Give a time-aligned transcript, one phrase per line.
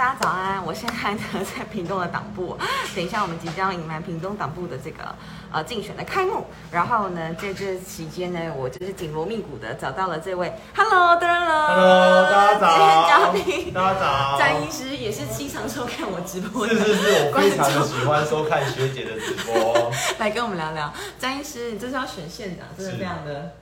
[0.00, 0.64] 大家早安！
[0.64, 1.20] 我现在呢
[1.54, 2.56] 在屏东的党部，
[2.96, 5.14] 等一下我们即将迎来屏东党部的这个
[5.52, 6.46] 呃竞选的开幕。
[6.72, 19.92] 然后呢，在这期间呢，我就是紧锣密鼓的找到了这位 Hello 的 Hello，大家早，今天嘉宾大家早，詹医师也是经常收看我直播的，是是是，我非常的喜欢收看学姐的直播。
[20.18, 23.52] 来跟我们聊聊，詹医师，你这是要选县长，真的非常的。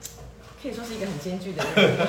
[0.61, 2.07] 可以说是一个很艰巨的人，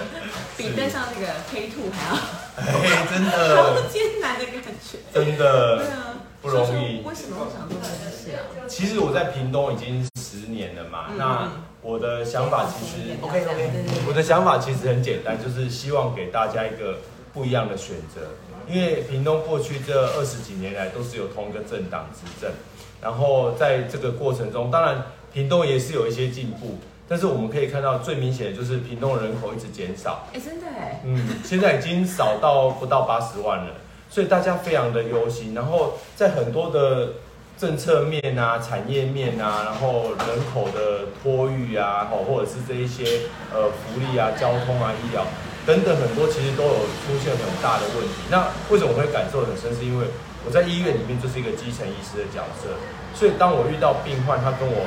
[0.56, 2.20] 比登上那个 K Two 还要，
[2.56, 7.02] 哎，真的，好艰难的感觉，真的，对啊，不容易。
[7.06, 8.66] 为什么会想做这件事啊？
[8.68, 11.50] 其实我在屏东已经十年了嘛，那
[11.82, 13.70] 我的想法其实 OK OK，
[14.06, 16.98] 我的想法其实很简单，就是希望给大家一个
[17.32, 18.20] 不一样的选择。
[18.68, 22.52] 因为屏东过去这二十几年来都是有同一个政党执政，
[23.00, 26.78] 然后在这个过程中，当然屏东也是有一些进步。
[27.10, 30.28] 但是我们可以看到，最明显的就是屏东人口一直减少。
[30.32, 31.00] 哎，真的哎。
[31.04, 33.72] 嗯，现在已经少到不到八十万了，
[34.08, 35.52] 所以大家非常的忧心。
[35.52, 37.14] 然后在很多的
[37.58, 43.22] 政策面啊、产业面啊，然后人口的托育啊，吼，或者是这一些
[43.52, 45.26] 呃福利啊、交通啊、医疗
[45.66, 48.22] 等等很多，其实都有出现很大的问题。
[48.30, 49.74] 那为什么我会感受很深？
[49.74, 50.06] 是因为
[50.46, 52.70] 我在医院里面就是一个基层医师的角色，
[53.16, 54.86] 所以当我遇到病患，他跟我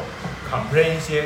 [0.49, 1.25] complain 一些。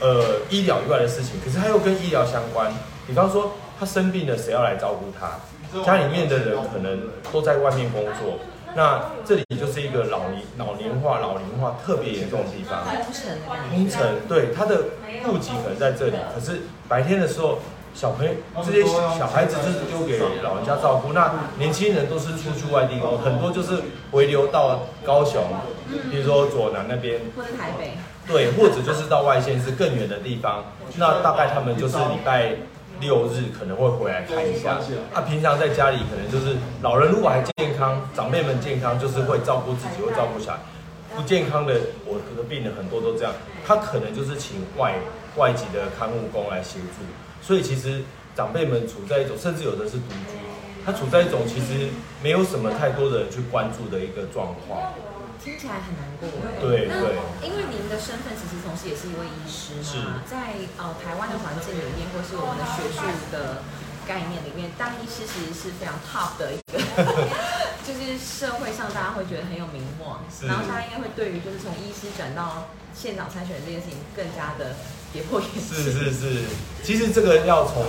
[0.00, 2.72] 呃，医疗以外的事情，可是他又跟医疗相关。
[3.06, 5.38] 比方说，他生病了，谁要来照顾他？
[5.84, 7.00] 家里面的人可能
[7.32, 8.38] 都在外面工作。
[8.74, 12.84] 那这里就是一个老年老年化、老龄化特别严重的地方。
[12.84, 13.36] 工程，
[13.70, 14.84] 工程，对，他的
[15.24, 17.58] 户籍可能在这里，可是白天的时候，
[17.92, 18.32] 小朋友
[18.64, 18.84] 这些
[19.18, 21.12] 小孩子就是丢给老人家照顾。
[21.12, 25.42] 那年轻人都是出去外地工，很多就是回流到高雄，
[26.10, 27.92] 比如说左南那边，或者台北。
[28.30, 30.64] 对，或者就是到外县市更远的地方，
[30.96, 32.52] 那大概他们就是礼拜
[33.00, 34.78] 六日可能会回来看一下。
[35.12, 40.58] 那平常在家里可能就是老人如果还健康，长辈们健康，就是会照顾自己，会照顾小孩。
[41.16, 41.74] 不健康的，
[42.06, 43.32] 我的病人很多都这样，
[43.66, 44.94] 他可能就是请外
[45.36, 47.02] 外籍的看护工来协助。
[47.42, 48.02] 所以其实
[48.36, 50.38] 长辈们处在一种，甚至有的是独居，
[50.86, 51.88] 他处在一种其实
[52.22, 54.92] 没有什么太多的人去关注的一个状况。
[55.42, 56.28] 听起来很难过。
[56.60, 57.39] 对对，
[58.00, 63.62] 身份其实同时也是一位医师嘛，在呃台湾的环境里面，或是我们的学术的
[64.08, 66.80] 概念里面，当医师其实是非常 top 的一个，
[67.84, 74.74] 就是社会上大家会觉得很有名望，然后他应该会对于就是从医师转到县长参选这件事情更加的
[75.12, 75.60] 跌破眼镜。
[75.60, 76.42] 是是是，
[76.82, 77.84] 其实这个要从。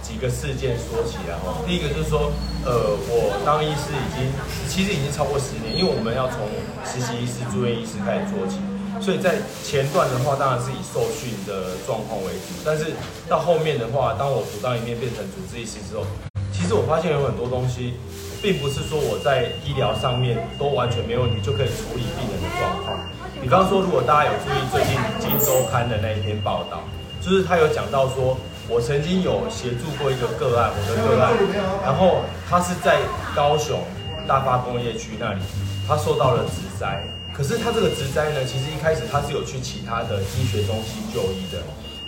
[0.00, 2.32] 几个事件说起来哦，第一个就是说，
[2.64, 4.32] 呃，我当医师已经
[4.66, 6.48] 其实已经超过十年，因为我们要从
[6.88, 8.56] 实习医师、住院医师开始做起，
[9.00, 12.92] 所以在前段的话当然是以受训的状况为主，但是
[13.28, 16.04] 到后面的话，当我独当一面变成主治医师之后，
[16.52, 17.94] 其实我发现有很多东西，
[18.42, 22.98] 并不是说我在医疗上面都完全没问题就可以处理病人的状况。
[23.40, 26.82] 比方说，如果大家有注意最近《金周刊》的那一篇报道，
[27.20, 28.36] 就是他有讲到说。
[28.68, 31.34] 我曾经有协助过一个个案，我的个案，
[31.82, 33.00] 然后他是在
[33.34, 33.80] 高雄
[34.28, 35.40] 大发工业区那里，
[35.88, 37.02] 他受到了植灾。
[37.40, 41.56] 可是他这个植灾呢，其实一开始他是有去其他的医学中心就医的，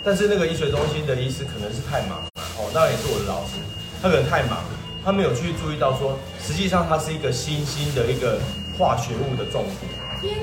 [0.05, 2.29] 但是那个医学中心的医师可能是太忙了，
[2.61, 3.57] 哦，那也是我的老师，
[3.99, 4.61] 他可能太忙，
[5.03, 8.37] 他没有去注意到说，实际上他是一个新兴的一个
[8.77, 9.87] 化学物的中毒。
[10.21, 10.37] 天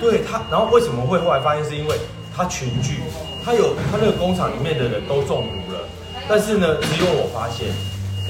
[0.00, 1.98] 对他，然后为什么会后来发现是因为
[2.32, 3.00] 他群聚，
[3.44, 5.80] 他有他那个工厂里面的人都中毒了。
[6.28, 7.66] 但是呢，只有我发现，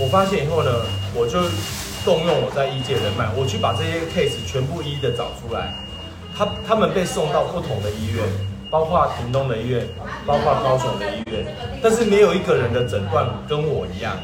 [0.01, 0.81] 我发现以后呢，
[1.13, 1.43] 我就
[2.07, 5.77] 动用我在医界人脉，我去把这些 case 全部一一的找出来。
[6.37, 8.25] 他他们被送到不同的医院，
[8.71, 9.87] 包括屏东的医院，
[10.27, 11.47] 包括高雄的医院，
[11.83, 14.17] 但是没有一个人的诊断跟我一样，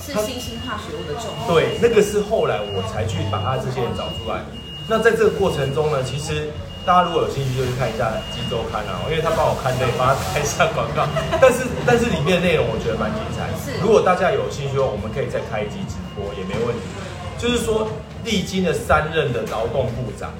[0.00, 1.30] 是新兴化学物的重。
[1.46, 4.40] 对，那个是后来我才去把他这些人找出来。
[4.88, 6.50] 那在这个过程中呢，其实。
[6.82, 11.04] 大家如果有兴趣，就去看一下《金周刊》啊，因为他帮我看内，帮他拍下广告。
[11.38, 13.44] 但是，但是里面的内容我觉得蛮精彩。
[13.60, 16.88] 是，如果大家有兴趣的话，我们可以再开一集直播也没问题。
[17.36, 17.86] 就是说，
[18.24, 20.32] 历经了三任的劳动部长，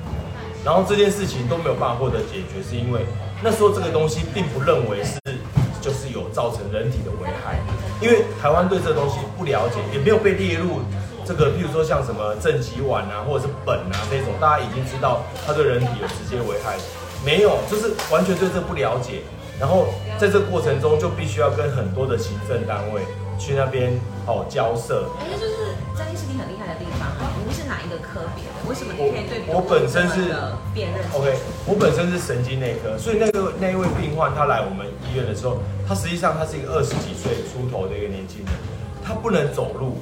[0.64, 3.00] 然后这件事情都没有办法获得解决，是因为
[3.42, 5.18] 那时候这个东西并不认为是
[5.80, 7.58] 就是有造成人体的危害，
[8.00, 10.80] 因为台湾对这东西不了解，也没有被列入。
[11.22, 16.76] 这个，譬如说像什么正极烷啊，或者是苯啊这种，大家已经知道它对人体有直接危害，
[17.24, 19.22] 没有，就是完全对这不了解。
[19.60, 19.86] 然后
[20.18, 23.02] 在这个过程中，就必须要跟很多的行政单位
[23.38, 23.92] 去那边
[24.30, 25.10] 哦交涉。
[25.18, 27.10] 哎，就是张医师你很厉害的地方，
[27.42, 28.68] 您是哪一个科别的？
[28.68, 30.30] 为什么你可以对我本身是
[30.72, 31.34] 辨认？OK，
[31.66, 38.54] 我本身是神经内科，所以那个那一位病患他来我们医院的时候，他实际上他是一个二十几岁出头的一个年轻人，
[39.04, 39.98] 他不能走路。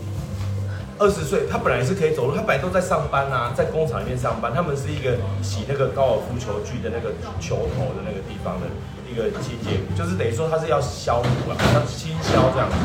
[1.00, 4.52] 二十岁，他本来是可以走路，他本来都在上班啊，在工厂里面上班。
[4.52, 8.66] 他们是一个洗那个高尔夫球具的那个球头的那个地方的
[9.06, 12.76] 一个清洁，就是等于说他是要消毒啊，要清消这样子，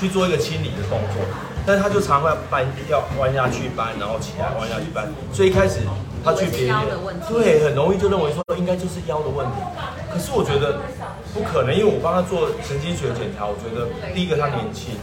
[0.00, 1.22] 去做一个清理的动作。
[1.66, 5.06] 但他就常会搬，要弯下去搬，然后起来弯下去搬。
[5.30, 5.80] 所以一开始
[6.24, 6.74] 他去别人
[7.28, 9.60] 对，很容易就认为说应该就是腰的问题。
[10.10, 10.80] 可是我觉得
[11.34, 14.96] 不可能，因为我帮他做神经学检查，我觉得第一个他年轻，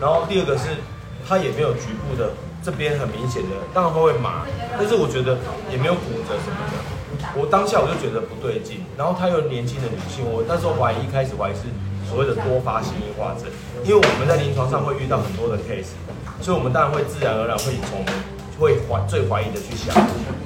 [0.00, 0.74] 然后第二个是
[1.26, 2.30] 他也没有局部的
[2.64, 4.42] 这边很明显的，当然会麻，
[4.76, 5.38] 但是我觉得
[5.70, 6.74] 也没有骨折什么的。
[7.38, 11.70] 我当下我就觉得不对劲，然后他又年轻的女性，我那时候怀疑一开始怀疑是。
[12.12, 13.48] 所谓的多发性硬化症，
[13.82, 15.96] 因为我们在临床上会遇到很多的 case，
[16.42, 18.04] 所以我们当然会自然而然会从
[18.60, 19.96] 会怀最怀疑的去想，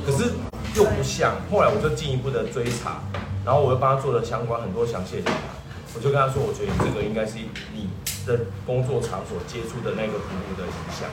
[0.06, 0.30] 可是
[0.76, 1.34] 又不像。
[1.50, 3.02] 后来我就进一步的追查，
[3.44, 5.58] 然后我又帮他做了相关很多详细的检查，
[5.96, 7.34] 我就跟他说，我觉得这个应该是
[7.74, 7.90] 你
[8.24, 11.10] 的工作场所接触的那个服务的影响，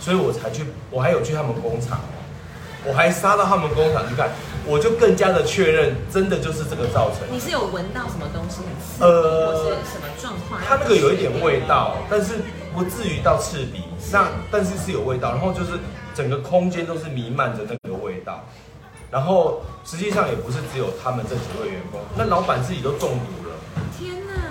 [0.00, 2.00] 所以我才去，我还有去他们工厂。
[2.84, 4.28] 我还杀到他们工厂去看，
[4.66, 7.26] 我就更加的确认，真的就是这个造成。
[7.30, 10.60] 你是有闻到什么东西很刺呃，或是什么状况？
[10.66, 12.34] 它那个有一点味道，但是
[12.72, 13.82] 不至于到刺鼻。
[14.12, 15.78] 那但是是有味道，然后就是
[16.14, 18.44] 整个空间都是弥漫着那个味道。
[19.10, 23.41] 然后实际上也不是只有他们这几位员工，那老板自己都中毒！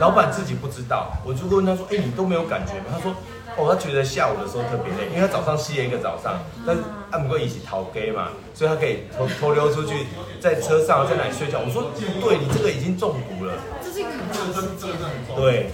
[0.02, 3.14] 老板自己不知道，我就问他说：“哎，你都没有感觉吗？”他说。
[3.58, 6.82] 哦，他觉得下午的时候特别累，因为他早上歇一个早上，但是
[7.12, 10.08] 按不过一起逃 gay 嘛，所以他可以偷偷溜出去，
[10.40, 11.60] 在车上在哪里睡觉。
[11.60, 13.54] 我说，对你这个已经中毒了，
[13.84, 15.36] 这是一个很大的事件。
[15.36, 15.70] 对，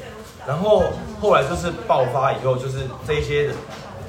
[0.47, 0.85] 然后
[1.21, 3.51] 后来就是爆发以后，就是这些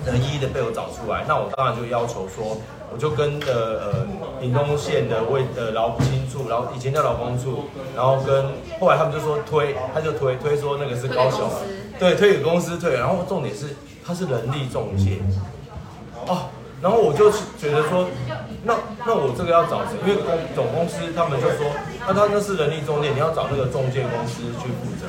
[0.06, 2.56] 人一一的被我找出来，那我当然就要求说，
[2.93, 7.64] 我就跟的呃屏东县的卫的劳青处，然后以前叫劳工处，
[7.94, 8.46] 然后跟
[8.81, 11.50] 后来他们就说推，他就推推说那个是高雄。
[11.99, 13.75] 对，推给公司退，然后重点是
[14.06, 15.19] 他是人力中介，
[16.26, 16.46] 哦，
[16.81, 18.06] 然后我就觉得说，
[18.62, 18.75] 那
[19.05, 19.99] 那我这个要找谁？
[20.06, 21.67] 因为公总公司他们就说，
[22.06, 25.06] 那他那是人力中介，你要找那个中介公司去负责。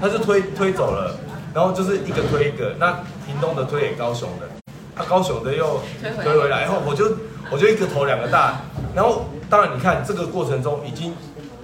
[0.00, 1.14] 他就推推走了，
[1.54, 2.90] 然后就是一个推一个，那
[3.24, 4.48] 屏东的推给高雄的，
[4.94, 7.16] 他高雄的又推回来，然后我就
[7.50, 8.60] 我就一个头两个大，
[8.94, 11.14] 然后当然你看这个过程中已经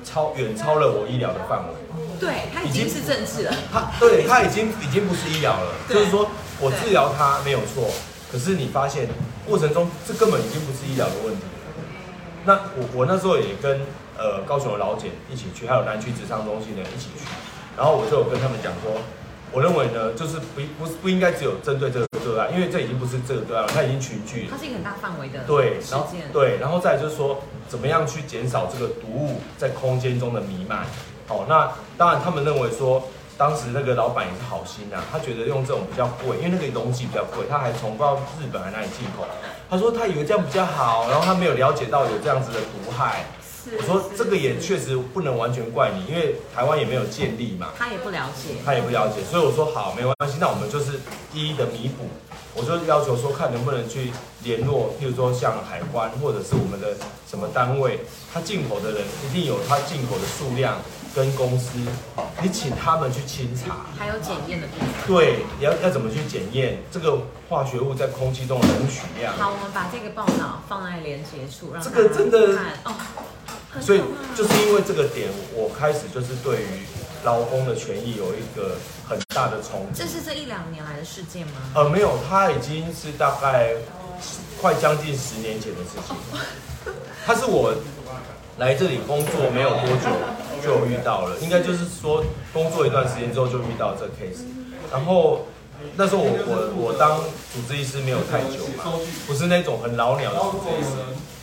[0.05, 1.75] 超远超了我医疗的范围。
[2.19, 6.29] 对他已经是政治了，他对他已经已经不是医疗了，就是说
[6.61, 7.89] 我治疗他没有错，
[8.33, 9.07] 可是你发现
[9.47, 11.43] 过程中这根本已经不是医疗的问题。
[12.45, 13.83] 那我我那时候也跟
[14.17, 17.23] 呃高雄的老检一起去，还有南区职商中心的人一起去，
[17.77, 18.99] 然后我就有跟他们讲说，
[19.53, 30.81] 我认为呢，就是不不不应该只有针对这个个案，因为这已经不是这个个案了，它已经群聚，它是一个很大范围的对，然后对，然后再就是说怎么样去减少这个毒物在空间中的弥漫。
[31.29, 33.03] 哦，那当然，他们认为说，
[33.37, 39.27] 当时那个老板也是好心啊，他觉得用这种比较贵，因为那个东西比较贵，他还从不知道日本还哪里进口。
[39.69, 43.25] 他说他以为这样比较好，然后他没有了解到有这样子的毒害。
[43.77, 47.69] 我说这个也确实不能完全怪你，因为台湾也没有建立嘛。
[47.77, 48.55] 他也不了解。
[48.65, 51.01] 他也不了解，所以我说好，没关系，那我们就是
[51.35, 52.07] 一一的弥补。
[52.55, 54.11] 我就要求说，看能不能去
[54.43, 56.97] 联络，譬如说像海关或者是我们的
[57.29, 58.01] 什么单位，
[58.33, 60.77] 他进口的人一定有他进口的数量
[61.15, 61.79] 跟公司，
[62.43, 64.89] 你请他们去清查，还有检验的部分。
[65.07, 67.19] 对，要要怎么去检验这个
[67.49, 69.33] 化学物在空气中的容许量？
[69.37, 72.93] 好，我们把这个报道放在连接处，让这个真的哦。
[73.81, 74.01] 所以
[74.37, 76.87] 就是因为这个点，我开始就是对于
[77.25, 80.03] 劳工的权益有一个很大的冲击。
[80.03, 81.53] 这是这一两年来的事件吗？
[81.75, 83.75] 呃，没有，他已经是大概
[84.61, 86.17] 快将近十年前的事情。
[87.27, 87.75] 他是我
[88.57, 90.09] 来这里工作没有多久
[90.65, 94.45] 就遇到了，应该就是说工作一段时间之后就遇到这 case。
[94.91, 95.47] 然后
[95.95, 97.19] 那时候我我我当
[97.53, 98.85] 主治医师没有太久嘛，
[99.27, 100.97] 不是那种很老鸟的主治医师。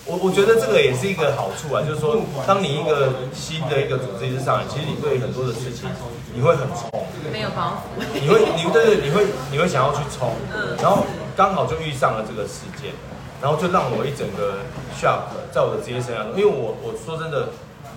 [0.08, 5.90] 我我觉得这个也是一个好处啊，就是说，当你一个新的一个组织一上来，其实你对很多的事情
[6.32, 6.86] 你会很冲，
[7.34, 10.30] 没有包袱，你会，你对对，你会你会想要去冲，
[10.78, 11.04] 然后
[11.36, 12.94] 刚好就遇上了这个事件，
[13.42, 14.62] 然后就让我一整个
[14.94, 17.50] shock，在我的职业生涯中，因为我我说真的，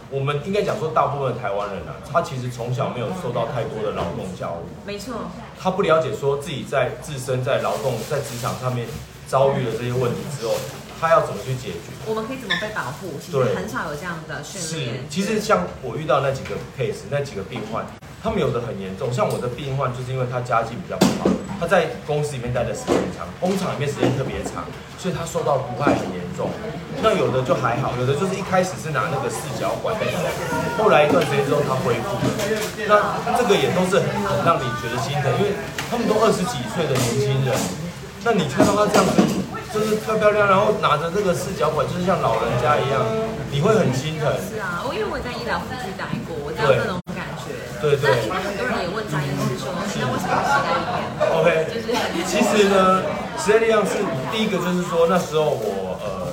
[0.08, 5.28] 我们应该讲说，大部分的台湾人啊，他其实从小没有受到太多的劳动教育，没错，
[5.60, 8.88] 他不了解说自己在自身在劳动在职场上面
[9.26, 10.54] 遭遇了这些问题之后。
[11.00, 11.94] 他要怎么去解决？
[12.06, 13.14] 我们可以怎么被保护？
[13.22, 14.98] 其实很少有这样的训练。
[14.98, 17.86] 是，其实像我遇到那几个 case，那几个病患，
[18.22, 19.12] 他们有的很严重。
[19.12, 24.66] 像我的病患，就是因为他家境比较不好，他在公司里面待的时间长，工厂里面时间特别长，
[24.98, 26.50] 所以他受到毒害很严重。
[27.00, 30.18] 那有的就还好，有的就是一开始是拿那个四角管在吸，
[30.74, 32.26] 后来一段时间之后他恢复了。
[32.90, 35.54] 那这个也都是很让你觉得心疼，因为
[35.86, 37.54] 他们都二十几岁的年轻人。
[38.24, 39.14] 那你看到他这样子，
[39.78, 42.98] 就是漂漂亮，然后拿着这个四角管，就是像老人家一样，
[43.50, 44.26] 你会很心疼。
[44.42, 47.54] 是啊，我因为我在医疗服务待过，我知道这种感觉。
[47.78, 48.10] 对对。
[48.10, 51.06] 那应该很多人也问张医师说，那为什么时代力量
[51.38, 51.86] ？OK，就是
[52.26, 53.06] 其实呢，
[53.38, 54.02] 时代力量是
[54.34, 56.26] 第一个，就是说那时候我呃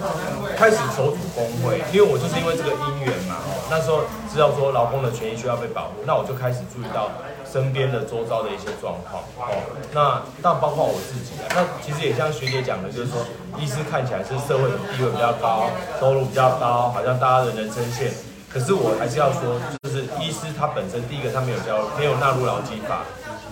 [0.57, 3.37] 开始筹组工会，因为我就是因为这个姻缘嘛，
[3.69, 7.13] 那时候知道说劳工的权益需要被保护，那我就开始注意到。
[7.51, 9.53] 身边的周遭的一些状况，哦，
[9.93, 13.21] 那那包括我自己啊，那其实也像学姐讲的，就是说，
[13.57, 18.11] 医师看起来是社会地位比较高，收入比较高，好像大家的人生线，
[18.49, 23.03] 可是我还是要说，就是医师他本身第一个他没有交，没有纳入劳基法，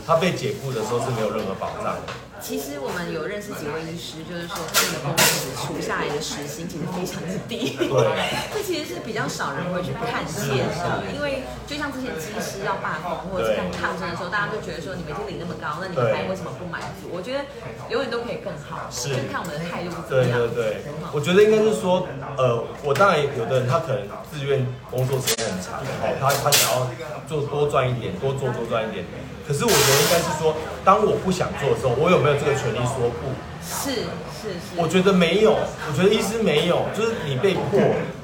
[0.06, 2.14] 他被解雇的时候是没有任何保障的。
[2.44, 7.88] 其实我们有认识几位医师，就是说他们的工时除下来的时薪其实非常之低，对，
[8.52, 11.08] 这其实是比较少人会去看见的。
[11.16, 17.08] 因为就像之前技师要罢工或者是抗争的时候，大家就觉得说你们已经领那么高，那你们还为什么不满足？
[17.16, 17.48] 我觉得
[17.88, 20.44] 永远都可以更好，是看我们的态度怎么样。
[20.52, 22.04] 对对对，我觉得应该是说，
[22.36, 26.92] 呃，我当然有的人他可能自愿工作时间很长，哦，他他想要
[27.24, 29.08] 做多赚一点，多做多赚一点。
[29.46, 33.32] 可是我觉得应该是说，当我不想做的时候，我有没有这个权利说不？
[33.64, 34.76] 是是是。
[34.76, 37.80] 我觉得没有，我觉得医师没有，就是你被迫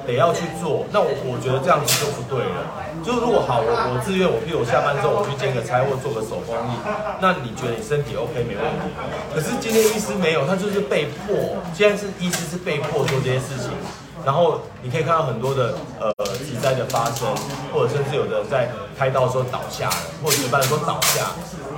[0.06, 2.60] 得要去做，那我我觉得这样子就不对了。
[3.00, 6.76] 就是如果好，我我自愿，我譬如我下班之后我去兼个差或做个手工艺，
[7.24, 8.92] 那你觉得你身体 OK 没问题？
[9.32, 11.56] 可是今天医师没有，他就是被迫。
[11.72, 13.72] 现在是医师是被迫做这些事情。
[14.26, 17.28] 然后你可以看到很多的呃急灾的发生，
[17.74, 21.32] 或者甚至有的人在开刀的时候倒下了，或者值班的时候倒下，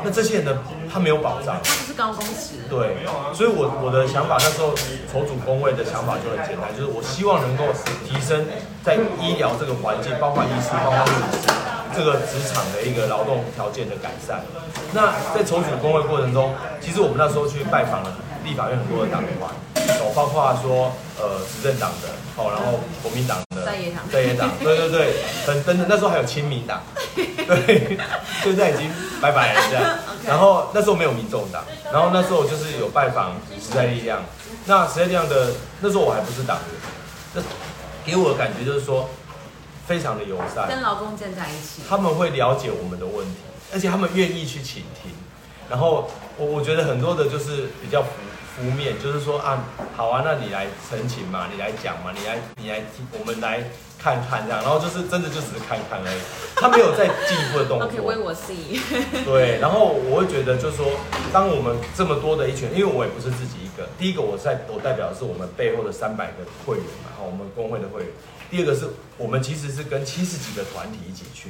[0.04, 0.58] 那这些人的
[0.92, 2.66] 他没有保障，他不是高工时。
[2.70, 2.98] 对，
[3.34, 4.74] 所以我我的想法那时候
[5.12, 7.66] 筹组工位的想法就很简单，就是我希望能够
[8.08, 8.46] 提升
[8.84, 11.48] 在医疗这个环境，包括医师、包括护士
[11.96, 14.42] 这个职场的一个劳动条件的改善。
[14.94, 19.52] 那在筹组工位过程中，其实我们那时候去拜访了立法院很多的党团，
[20.00, 22.10] 哦，包括说呃执政党的。
[22.38, 25.86] 哦，然后国民党的在野党，在野党，对对对，很真的。
[25.90, 26.82] 那时候还有亲民党，
[27.14, 27.98] 对，
[28.42, 28.90] 现在已经
[29.22, 30.00] 拜拜了这样。
[30.26, 34.24] 然后那时候没有民众党，然后那时候就是有拜访时代力量。
[34.66, 36.82] 那时代力量的那时候我还不是党员，
[37.34, 37.42] 那
[38.06, 39.10] 给我的感觉就是说
[39.86, 43.42] 非常的友善，跟劳工站在一起，他们会了解我们的问题，
[43.74, 45.12] 而且他们愿意去倾听。
[45.70, 48.06] 然后我我觉得很多的就是比较。
[48.62, 49.66] 敷面就是说啊，
[49.96, 53.64] 好啊，那你来澄清嘛，你来讲嘛，你来你来听，我们来
[53.98, 56.20] 看看这样，然后就是真的就只是看看而已，
[56.56, 57.88] 他没有再进一步的动作。
[57.90, 58.80] OK，为我 see。
[59.26, 60.86] 对，然后我会觉得就是说，
[61.34, 68.10] 当我们这么多的一群，因为我也不是自己一个，第一个我在我代表的是我们背后的三百个会员嘛，好，我们工会的会员。
[68.52, 68.86] 第二个是
[69.18, 71.50] 我们其实是跟七十几个团体一起去，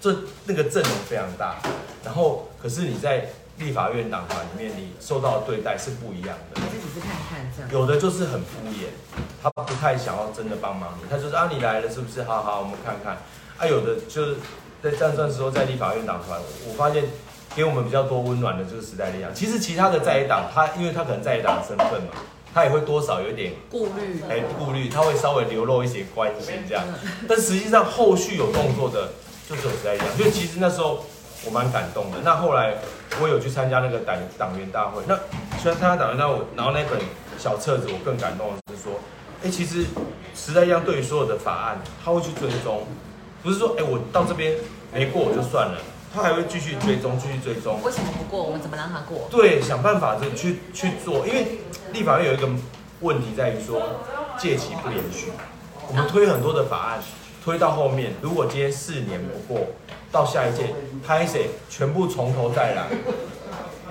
[0.00, 1.56] 这那个阵容非常大，
[2.02, 3.28] 然后可是你在。
[3.58, 6.60] 立法院党团里面，你受到的对待是不一样的。
[6.60, 7.70] 还是只是看看这样？
[7.72, 8.88] 有的就是很敷衍，
[9.42, 12.22] 他不太想要真的帮忙你，他就是啊，你来了是不是？
[12.24, 13.16] 好好，我们看看。
[13.56, 14.36] 啊，有的就是
[14.82, 17.04] 在战争时候在立法院党团，我发现
[17.54, 19.34] 给我们比较多温暖的就是时代力量。
[19.34, 22.10] 其实其他的在野党，他因为他可能在野党的身份嘛，
[22.52, 26.84] 他也会多少有点顾虑，哎，顾虑，他会稍微流露一些关心这样。
[27.26, 29.12] 但实际上后续有动作的，
[29.48, 30.18] 就只有时代力量。
[30.18, 31.06] 因为其实那时候。
[31.44, 32.18] 我蛮感动的。
[32.24, 32.74] 那后来
[33.20, 35.02] 我有去参加那个党党员大会。
[35.06, 35.14] 那
[35.58, 36.98] 虽然参加党员大会，然后那本
[37.38, 38.92] 小册子，我更感动的是说，
[39.44, 39.84] 哎，其实
[40.34, 42.86] 时代一样，对于所有的法案，他会去追踪，
[43.42, 44.54] 不是说，哎，我到这边
[44.92, 45.78] 没过我就算了，
[46.14, 47.80] 他还会继续追踪，继续追踪。
[47.82, 48.42] 为什么不过？
[48.42, 49.28] 我们怎么让他过？
[49.30, 51.26] 对，想办法就去去做。
[51.26, 51.58] 因为
[51.92, 52.48] 立法院有一个
[53.00, 53.82] 问题在于说，
[54.38, 55.32] 借期不连续。
[55.88, 56.98] 我们推很多的法案，
[57.46, 59.64] 推到后面，如果今天四年不过。
[60.10, 60.72] 到下一届，
[61.06, 62.86] 拍谁全部从头再来，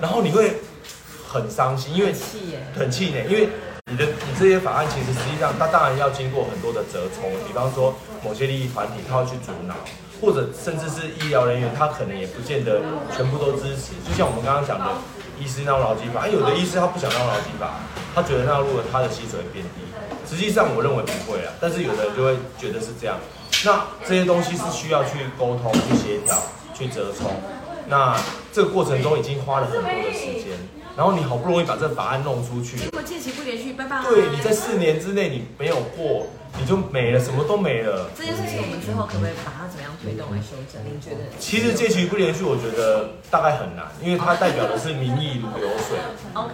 [0.00, 0.54] 然后你会
[1.28, 2.12] 很伤心，因为
[2.76, 3.48] 很气馁，因为
[3.90, 7.94] 你的你这些法案其实实际上它当然要经过很多的折冲，比方说
[8.24, 9.74] 某些利益团体他要去阻挠，
[10.20, 12.80] 或者甚至是医疗人员他可能也不见得
[13.14, 14.86] 全部都支持，就像我们刚刚讲的
[15.38, 17.78] 医师闹劳基法，有的医师他不想闹劳基法，
[18.14, 19.82] 他觉得那如果他的薪水变低，
[20.28, 23.16] 实际上我认为不会啊，但是有的人就会觉得是这样。
[23.64, 26.36] 那这些东西是需要去沟通、去协调、
[26.74, 27.30] 去折冲。
[27.88, 28.16] 那
[28.52, 30.58] 这个过程中已经花了很多的时间，
[30.96, 34.02] 然后你好不容易把这法案弄出去，结果借期不连续，拜拜。
[34.02, 36.26] 对，你在四年之内你没有过，
[36.58, 38.10] 你就没了，什么都没了。
[38.18, 40.82] 这件事情我们之后可不可以把它怎么样推动来修正？
[40.84, 41.30] 您觉得？
[41.38, 45.96] 其实借期不连续，我觉得大概很难，因为它代表的是民意如流水。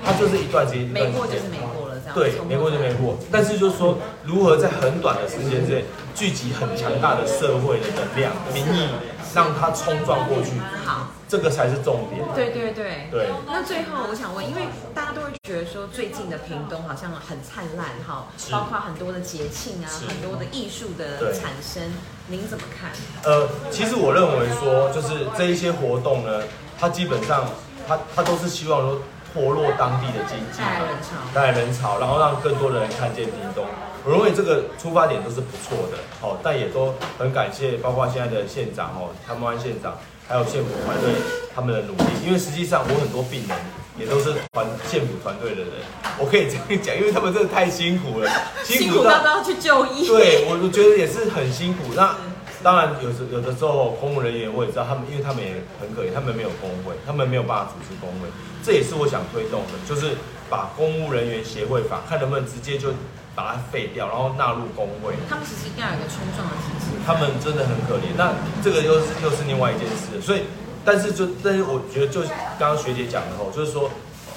[0.05, 1.82] 它就是一段时间，没过就是没过
[2.15, 3.17] 对，没过就没过。
[3.31, 8.89] 但是就是说，如何在很短的时间之内聚集很强大的社会的能量、民意，
[9.35, 10.51] 让它冲撞过去。
[10.85, 11.09] 好。
[11.33, 12.23] 这个才是重点。
[12.35, 13.31] 对对对对。
[13.47, 21.83] 那最后我想问，因为大家都会觉得说最近的屏东好像很灿烂哈，包括很多的节庆啊，很多的艺术的产生，
[22.27, 22.91] 您怎么看？
[23.25, 26.43] 呃，其实我认为说，就是这一些活动呢，
[26.79, 27.47] 它基本上
[27.89, 29.01] 它它都是希望说
[29.35, 33.65] 活络当地的经济，带来人潮，带来人潮，然后让更多的人看见屏东。
[34.05, 39.97] 我认为这个出发点都是不错的，好，但也都很感谢，包括现在的县长哦，潘木安县长。
[40.29, 41.13] 还有县府团队
[41.55, 43.59] 他们的努力，因为实际上我很多病人
[43.99, 45.73] 也都是团县府团队的人，
[46.17, 48.31] 我可以这样讲，因为他们真的太辛苦了，
[48.65, 50.07] 辛苦到都要去就医。
[50.07, 51.93] 对，我我觉得也是很辛苦。
[51.95, 52.17] 那
[52.63, 58.29] 当然有时有的时候公务人员我也知道他们，因为他们也很可怜，他们没有工会，他们没有办法组织工会，
[58.65, 60.17] 这也是我想推动的，就是
[60.49, 62.93] 把公务人员协会法看能不能直接就。
[63.35, 65.15] 把它废掉，然后纳入工会。
[65.27, 66.93] 他们其实一定要有一个冲撞的机制。
[67.01, 68.13] 他们真的很可怜。
[68.15, 70.21] 那这个又是又是另外一件事。
[70.21, 70.43] 所以，
[70.85, 72.21] 但是就但是我觉得，就
[72.61, 73.91] 刚刚学姐讲的吼，就是说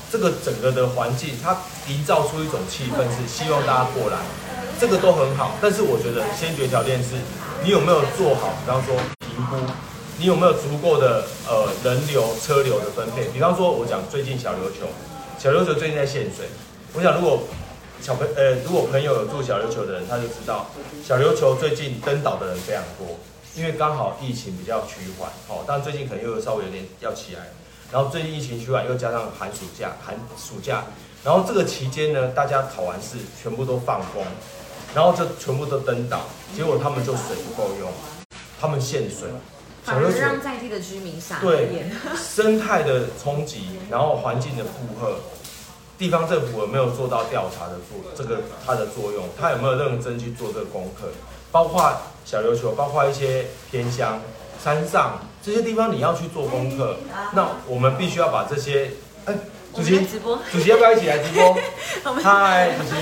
[0.09, 1.57] 这个整个的环境，它
[1.89, 4.15] 营造出一种气氛，是希望大家过来，
[4.79, 5.59] 这个都很好。
[5.59, 7.19] 但是我觉得先决条件是，
[7.65, 9.55] 你有没有做好，比方说评估，
[10.19, 13.23] 你有没有足够的呃人流车流的分配。
[13.33, 14.85] 比方说，我讲最近小琉球，
[15.39, 16.45] 小琉球最近在限水，
[16.93, 17.41] 我想如果。
[18.01, 20.67] 小朋呃，如果朋友有住小琉球的人，他就知道
[21.03, 23.17] 小琉球最近登岛的人非常多，
[23.55, 27.47] 因为刚好疫情比较趋缓，哦，但最近可能又稍微有点要起来，
[27.91, 30.83] 然后最近疫情趋缓，又加上寒暑假，寒暑假，
[31.23, 34.23] 然后这个期间呢，大家考完试全部都放风，
[34.95, 36.21] 然后就全部都登岛，
[36.55, 37.91] 结果他们就水不够用，
[38.59, 39.27] 他们限水，
[39.83, 41.83] 反而让在地的居民傻对
[42.15, 45.17] 生态的冲击，然后环境的负荷。
[45.97, 49.25] 地方政府有没有做到调查的作这个它的作用？
[49.39, 51.07] 它有没有认真去做这个功课？
[51.51, 51.93] 包括
[52.25, 54.21] 小琉球，包括一些偏乡、
[54.61, 56.97] 山上这些地方，你要去做功课。
[57.33, 58.91] 那我们必须要把这些，
[59.25, 59.33] 哎，
[59.73, 60.05] 主席
[60.51, 61.57] 主席要不要一起来直播？
[62.21, 62.95] 嗨，主席，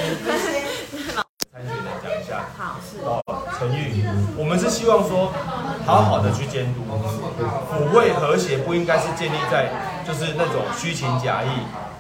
[4.38, 5.32] 我们是希望说，
[5.86, 6.82] 好好的去监督，
[7.72, 9.70] 抚慰和谐不应该是建立在
[10.08, 11.48] 就是那种虚情假意。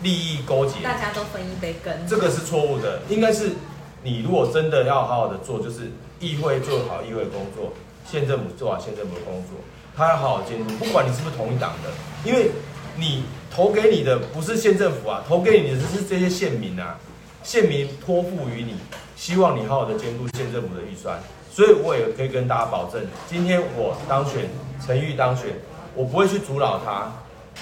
[0.02, 3.04] 利益勾结，大家都分一杯羹，这个是错误的。
[3.08, 3.52] 应该是
[4.04, 7.72] 你如果真的要好好的做，就是议会做好议会工作，
[8.06, 9.52] 县政府做好县政府的工作，
[9.96, 11.90] 他要好好监督，不管你是不是同一党的，
[12.30, 12.52] 因为
[12.98, 17.00] 你投给你的不是县政府啊，投给你的是这些县民啊，
[17.42, 18.76] 县民托付于你，
[19.16, 21.18] 希望你好好的监督县政府的预算。
[21.54, 24.50] 所以我也可以跟大家保证，今天我当选，
[24.84, 25.50] 陈玉当选，
[25.94, 27.12] 我不会去阻挠他，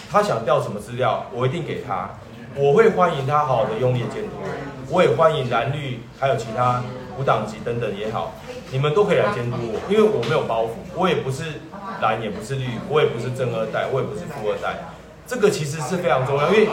[0.10, 2.10] 他想调什么资料，我一定给他。
[2.56, 4.38] 我会欢迎他好好的用力监督，
[4.88, 6.82] 我也欢迎蓝绿还有其他
[7.20, 8.34] 无党籍等等也好，
[8.72, 11.44] 你们都可以来监督我，因为我没有包袱，我也不是
[12.02, 14.80] 蓝也不是绿，我也不是正二代，我也不是富二代，
[15.28, 16.70] 这个其实是非常重要，因为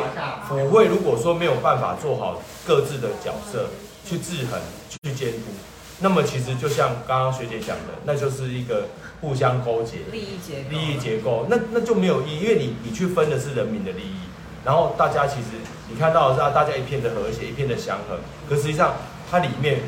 [0.49, 3.67] 府会如果说没有办法做好各自的角色
[4.05, 5.51] 去制衡去监督，
[6.01, 8.89] 那么其实就像刚刚学姐讲的，那就是一个
[9.21, 14.21] 互相勾结利益结利益结构，那那就没有意义，因为你你去分的是人民的利益。
[14.65, 15.49] 然后大家其实
[15.89, 18.95] 你看到的是大家一片的和谐，一片的祥和，可实际上
[19.31, 19.81] 它里面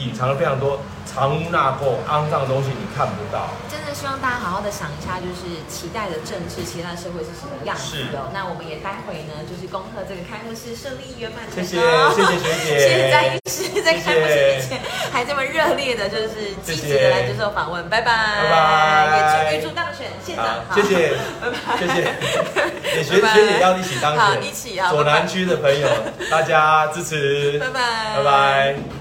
[0.00, 3.48] 隐藏了非常多藏污纳垢、肮脏的东西，你看不到。
[3.68, 8.30] 真的希望大家好好的想一下，就是期待的政治、期待的社会是什么样子的。
[8.32, 11.66] 那我们也待会呢，就是恭贺这个开幕式顺利圆满成功。
[11.66, 11.84] 谢谢
[12.16, 12.78] 谢谢学姐。
[12.80, 14.80] 谢谢在医师在开幕式之前
[15.12, 17.88] 还这么热烈的，就是积极的来接受访问。
[17.88, 18.14] 拜拜。
[18.42, 19.52] 拜拜。
[19.52, 20.64] 也祝预祝当选县长。
[20.74, 21.12] 谢谢。
[21.40, 21.76] 拜拜。
[21.76, 23.04] 谢谢。
[23.04, 24.20] 学学姐要一起当选。
[24.20, 24.90] 好，一起啊。
[24.90, 25.88] 左南区的朋友，
[26.30, 27.58] 大家支持。
[27.58, 28.16] 拜拜。
[28.16, 28.99] 拜拜。